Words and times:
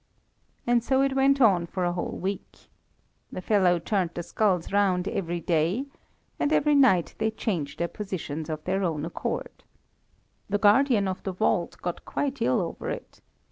"And 0.65 0.83
so 0.83 1.03
it 1.03 1.15
went 1.15 1.39
on 1.41 1.67
for 1.67 1.83
a 1.85 1.91
whole 1.93 2.17
week. 2.17 2.71
The 3.31 3.39
fellow 3.39 3.77
turned 3.77 4.15
the 4.15 4.23
skulls 4.23 4.71
round 4.71 5.07
every 5.07 5.39
day, 5.39 5.85
and 6.39 6.51
every 6.51 6.73
night 6.73 7.13
they 7.19 7.29
changed 7.29 7.77
their 7.77 7.87
positions 7.87 8.49
of 8.49 8.63
their 8.63 8.83
own 8.83 9.05
accord. 9.05 9.63
The 10.49 10.57
guardian 10.57 11.07
of 11.07 11.21
the 11.21 11.33
vault 11.33 11.77
got 11.83 12.03
quite 12.03 12.41
ill 12.41 12.61
over 12.61 12.89
it. 12.89 13.21